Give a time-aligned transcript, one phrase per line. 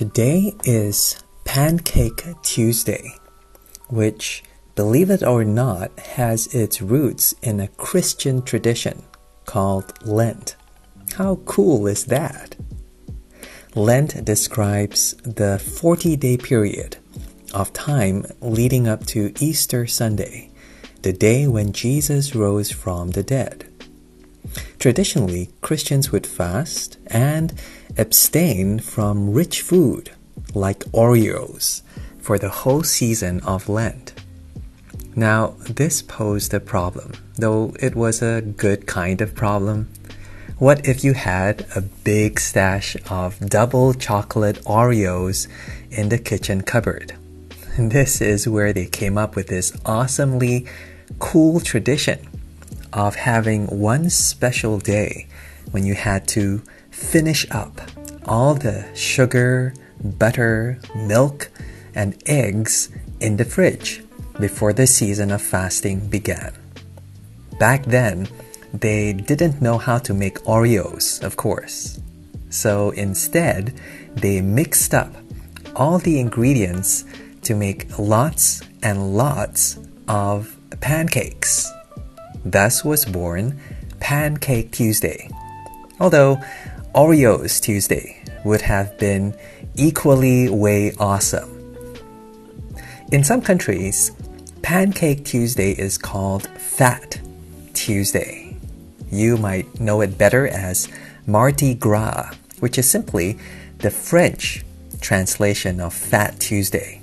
[0.00, 3.16] Today is Pancake Tuesday,
[3.90, 4.42] which,
[4.74, 9.02] believe it or not, has its roots in a Christian tradition
[9.44, 10.56] called Lent.
[11.18, 12.56] How cool is that?
[13.74, 16.96] Lent describes the 40 day period
[17.52, 20.50] of time leading up to Easter Sunday,
[21.02, 23.69] the day when Jesus rose from the dead.
[24.78, 27.52] Traditionally, Christians would fast and
[27.98, 30.10] abstain from rich food
[30.54, 31.82] like Oreos
[32.18, 34.14] for the whole season of Lent.
[35.16, 39.90] Now, this posed a problem, though it was a good kind of problem.
[40.58, 45.48] What if you had a big stash of double chocolate Oreos
[45.90, 47.14] in the kitchen cupboard?
[47.78, 50.66] This is where they came up with this awesomely
[51.18, 52.18] cool tradition
[52.92, 55.26] of having one special day
[55.70, 57.80] when you had to finish up
[58.26, 61.50] all the sugar, butter, milk,
[61.94, 62.90] and eggs
[63.20, 64.02] in the fridge
[64.38, 66.52] before the season of fasting began.
[67.58, 68.28] Back then,
[68.72, 72.00] they didn't know how to make Oreos, of course.
[72.48, 73.74] So instead,
[74.14, 75.14] they mixed up
[75.76, 77.04] all the ingredients
[77.42, 81.70] to make lots and lots of pancakes.
[82.44, 83.60] Thus was born
[84.00, 85.28] Pancake Tuesday.
[85.98, 86.40] Although
[86.94, 89.34] Oreos Tuesday would have been
[89.74, 91.76] equally way awesome.
[93.12, 94.12] In some countries,
[94.62, 97.20] Pancake Tuesday is called Fat
[97.74, 98.56] Tuesday.
[99.10, 100.88] You might know it better as
[101.26, 103.38] Mardi Gras, which is simply
[103.78, 104.64] the French
[105.00, 107.00] translation of Fat Tuesday,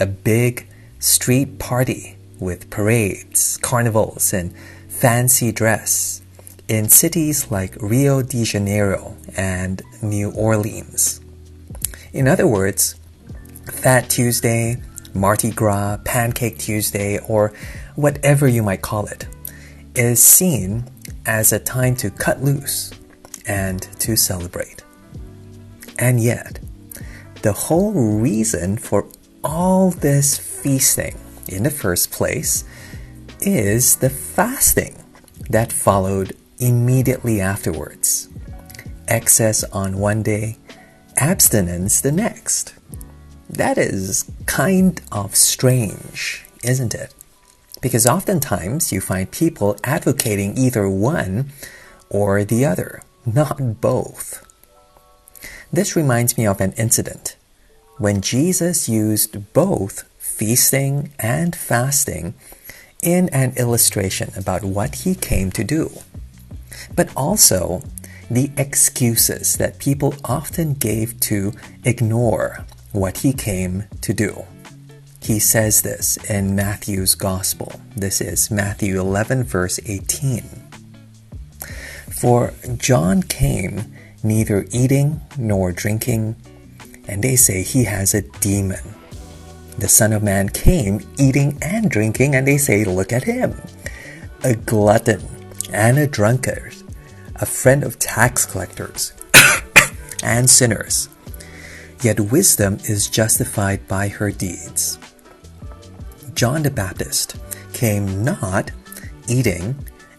[0.00, 0.66] a big
[0.98, 4.54] street party with parades, carnivals, and
[4.88, 6.22] fancy dress
[6.68, 11.20] in cities like Rio de Janeiro and New Orleans.
[12.12, 12.94] In other words,
[13.72, 14.80] Fat Tuesday,
[15.14, 17.52] Mardi Gras, Pancake Tuesday, or
[17.96, 19.26] whatever you might call it,
[19.94, 20.84] is seen
[21.26, 22.92] as a time to cut loose
[23.46, 24.84] and to celebrate.
[25.98, 26.60] And yet,
[27.42, 29.06] the whole reason for
[29.42, 31.16] all this feasting
[31.48, 32.64] in the first place
[33.40, 35.02] is the fasting
[35.50, 38.28] that followed immediately afterwards.
[39.08, 40.58] Excess on one day,
[41.16, 42.74] abstinence the next.
[43.48, 47.14] That is kind of strange, isn't it?
[47.82, 51.50] Because oftentimes you find people advocating either one
[52.08, 54.42] or the other, not both.
[55.72, 57.36] This reminds me of an incident
[57.98, 60.04] when Jesus used both
[60.36, 62.34] feasting and fasting
[63.02, 65.90] in an illustration about what he came to do,
[66.96, 67.82] but also
[68.30, 71.52] the excuses that people often gave to
[71.84, 74.44] ignore what he came to do.
[75.20, 77.80] He says this in Matthew's Gospel.
[77.96, 80.42] This is Matthew 11, verse 18.
[82.10, 86.36] For John came neither eating nor drinking,
[87.06, 88.93] and they say he has a demon.
[89.78, 93.60] The Son of Man came eating and drinking, and they say, Look at him,
[94.42, 95.22] a glutton
[95.72, 96.74] and a drunkard,
[97.36, 99.12] a friend of tax collectors
[100.22, 101.08] and sinners.
[102.02, 104.98] Yet wisdom is justified by her deeds.
[106.34, 107.36] John the Baptist
[107.72, 108.70] came not
[109.28, 109.74] eating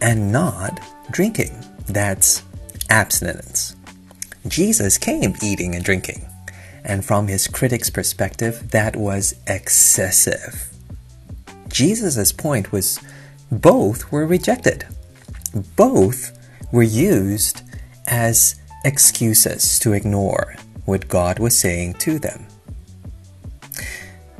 [0.00, 0.80] and not
[1.10, 1.64] drinking.
[1.86, 2.42] That's
[2.90, 3.76] abstinence.
[4.48, 6.26] Jesus came eating and drinking.
[6.86, 10.68] And from his critics' perspective, that was excessive.
[11.68, 13.00] Jesus' point was
[13.50, 14.86] both were rejected.
[15.74, 16.32] Both
[16.72, 17.62] were used
[18.06, 18.54] as
[18.84, 20.54] excuses to ignore
[20.84, 22.46] what God was saying to them.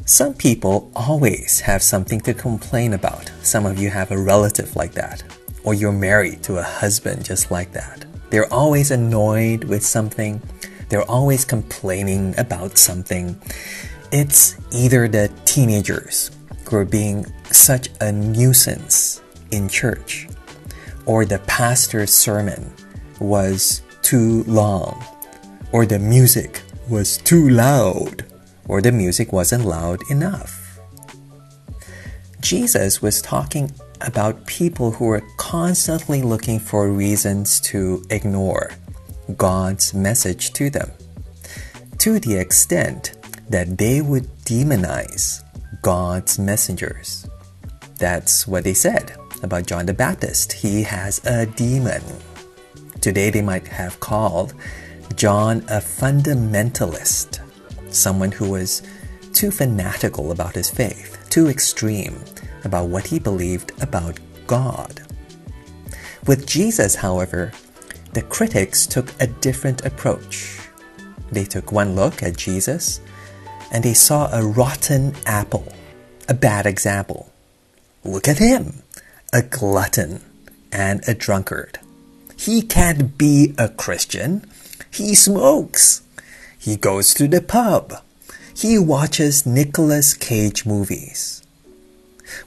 [0.05, 3.33] Some people always have something to complain about.
[3.43, 5.25] Some of you have a relative like that,
[5.65, 8.05] or you're married to a husband just like that.
[8.31, 10.41] They're always annoyed with something,
[10.89, 13.41] they're always complaining about something.
[14.13, 16.31] It's either the teenagers
[16.65, 20.29] who are being such a nuisance in church,
[21.07, 22.73] or the pastor's sermon
[23.21, 25.05] was too long,
[25.73, 28.25] or the music was too loud,
[28.69, 30.79] or the music wasn't loud enough.
[32.41, 38.71] Jesus was talking about people who were constantly looking for reasons to ignore
[39.37, 40.91] God's message to them,
[41.99, 43.15] to the extent
[43.49, 45.43] that they would demonize
[45.83, 47.27] God's messengers.
[47.99, 50.53] That's what they said about John the Baptist.
[50.53, 52.03] He has a demon.
[53.01, 54.55] Today they might have called
[55.15, 57.41] John a fundamentalist.
[57.97, 58.83] someone who was
[59.33, 62.19] too fanatical about his faith, too extreme
[62.65, 65.03] about what he believed about God.
[66.27, 67.53] With Jesus, however,
[68.17, 70.59] the critics took a different approach.
[71.31, 72.99] They took one look at Jesus
[73.71, 75.71] and they saw a rotten apple,
[76.27, 77.31] a bad example.
[78.05, 78.83] Look at him,
[79.35, 80.23] a glutton
[80.73, 81.79] and a drunkard.
[82.39, 84.47] He can't be a Christian.
[84.91, 86.01] He smokes.
[86.59, 88.01] He goes to the pub.
[88.57, 91.43] He watches Nicolas Cage movies.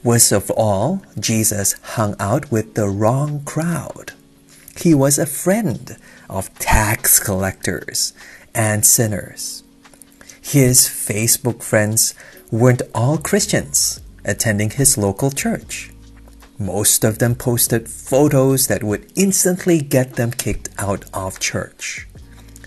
[0.03, 4.13] Worst of all, Jesus hung out with the wrong crowd.
[4.81, 5.97] He was a friend
[6.29, 8.13] of tax collectors
[8.55, 9.63] and sinners.
[10.41, 12.13] His Facebook friends
[12.49, 15.91] weren't all Christians attending his local church.
[16.57, 22.07] Most of them posted photos that would instantly get them kicked out of church.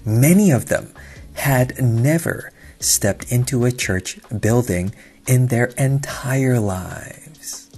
[0.05, 0.93] Many of them
[1.35, 4.95] had never stepped into a church building
[5.27, 7.71] in their entire lives.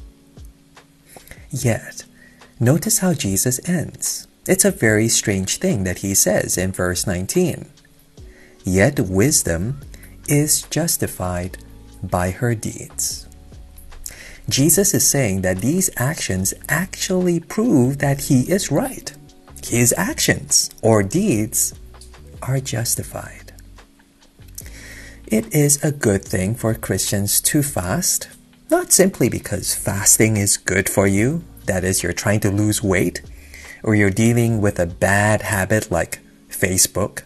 [1.50, 1.93] Yet,
[2.60, 4.26] notice how Jesus ends.
[4.46, 7.66] It's a very strange thing that he says in verse 19.
[8.64, 9.80] Yet wisdom
[10.28, 11.58] is justified
[12.02, 13.26] by her deeds.
[14.48, 19.12] Jesus is saying that these actions actually prove that he is right.
[19.64, 21.74] His actions or deeds
[22.42, 23.52] are justified.
[25.26, 28.28] It is a good thing for Christians to fast,
[28.70, 33.22] not simply because fasting is good for you, that is, you're trying to lose weight,
[33.82, 37.24] or you're dealing with a bad habit like Facebook,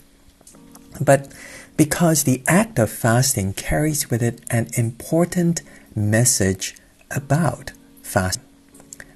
[1.01, 1.33] but
[1.77, 5.63] because the act of fasting carries with it an important
[5.95, 6.75] message
[7.11, 8.43] about fasting.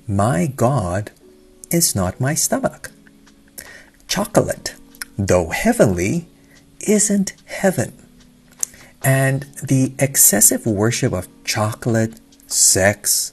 [0.07, 1.11] My God
[1.71, 2.93] is not my stomach.
[4.07, 4.75] Chocolate,
[5.19, 6.29] though heavenly,
[6.81, 7.93] isn't heaven.
[9.03, 13.33] And the excessive worship of chocolate, sex,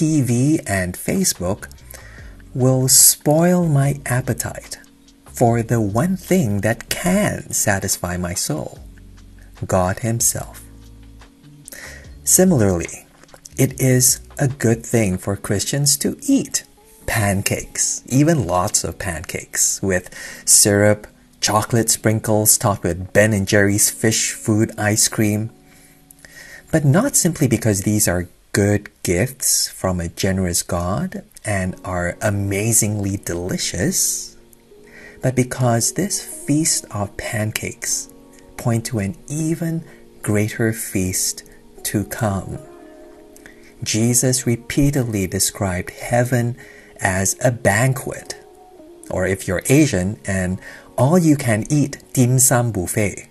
[0.00, 1.68] TV, and Facebook
[2.54, 4.78] will spoil my appetite
[5.26, 8.78] for the one thing that can satisfy my soul
[9.66, 10.64] God Himself.
[12.24, 13.04] Similarly,
[13.58, 16.64] it is a good thing for Christians to eat
[17.04, 20.08] pancakes, even lots of pancakes, with
[20.46, 21.08] syrup,
[21.42, 25.50] chocolate sprinkles topped with Ben and Jerry's Phish Food ice cream.
[26.72, 33.16] But not simply because these are good gifts from a generous God and are amazingly
[33.16, 34.36] delicious,
[35.22, 38.08] but because this feast of pancakes
[38.56, 39.84] point to an even
[40.22, 41.44] greater feast
[41.84, 42.58] to come.
[43.82, 46.56] Jesus repeatedly described heaven
[47.00, 48.34] as a banquet,
[49.10, 50.60] or if you're Asian, an
[50.98, 53.28] all you can eat dim sum buffet.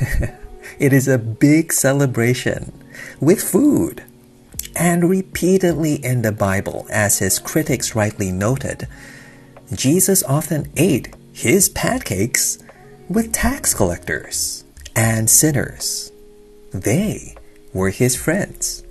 [0.78, 2.72] it is a big celebration
[3.20, 4.02] with food.
[4.76, 8.88] And repeatedly in the Bible, as his critics rightly noted,
[9.72, 12.58] Jesus often ate his pancakes
[13.08, 14.64] with tax collectors
[14.96, 16.12] and sinners.
[16.72, 17.34] They
[17.72, 18.82] were his friends.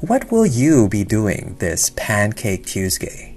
[0.00, 3.36] What will you be doing this Pancake Tuesday?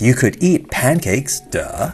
[0.00, 1.92] You could eat pancakes, duh.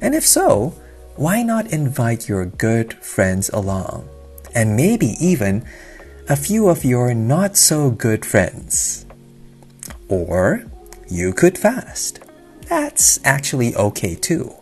[0.00, 0.74] And if so,
[1.16, 4.08] why not invite your good friends along?
[4.54, 5.66] And maybe even
[6.30, 9.06] a few of your not so good friends.
[10.08, 10.64] Or
[11.08, 12.20] you could fast.
[12.68, 14.52] That's actually okay too.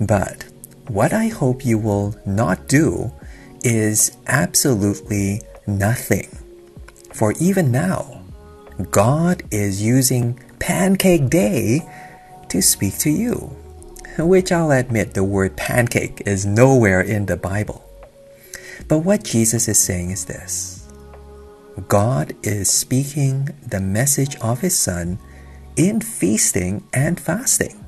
[0.00, 0.46] But
[0.88, 3.12] what I hope you will not do
[3.62, 6.36] is absolutely nothing.
[7.14, 8.22] For even now,
[8.90, 11.88] God is using Pancake Day
[12.48, 13.56] to speak to you.
[14.18, 17.85] Which I'll admit the word pancake is nowhere in the Bible.
[18.88, 20.88] But what Jesus is saying is this
[21.88, 25.18] God is speaking the message of His Son
[25.76, 27.84] in feasting and fasting.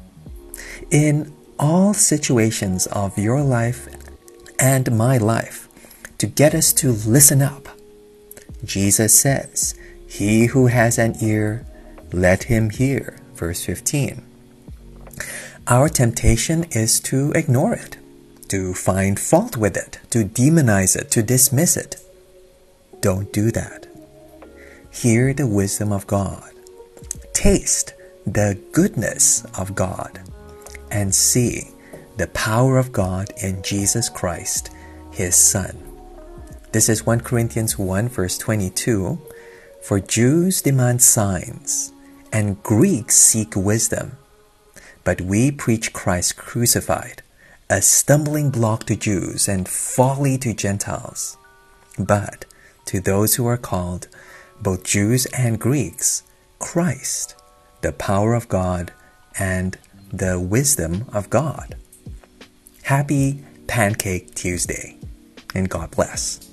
[0.91, 3.89] In all situations of your life
[4.59, 5.69] and my life,
[6.19, 7.69] to get us to listen up
[8.65, 9.75] Jesus says,
[10.07, 11.65] He who has an ear,
[12.13, 13.19] let him hear.
[13.35, 14.23] Verse 15.
[15.67, 17.98] Our temptation is to ignore it,
[18.49, 21.97] to find fault with it, to demonize it, to dismiss it.
[23.01, 23.87] Don't do that.
[24.91, 26.51] Hear the wisdom of God.
[27.33, 27.95] Taste
[28.27, 30.21] the goodness of God
[30.91, 31.69] and see
[32.17, 34.71] the power of God in Jesus Christ,
[35.13, 35.77] His Son.
[36.73, 39.19] This is 1 Corinthians 1, verse 22.
[39.83, 41.93] For Jews demand signs,
[42.33, 44.19] and Greeks seek wisdom.
[45.05, 47.23] But we preach Christ crucified,
[47.71, 51.37] a stumbling block to Jews and folly to Gentiles.
[51.99, 52.47] But
[52.87, 54.09] to those who are called,
[54.63, 56.23] both Jews and Greeks,
[56.59, 57.35] Christ,
[57.83, 58.93] the power of God
[59.39, 59.77] and
[60.11, 61.77] the wisdom of God.
[62.85, 64.97] Happy Pancake Tuesday,
[65.55, 66.51] and God bless.